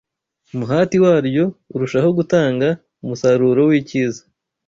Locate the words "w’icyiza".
3.69-4.21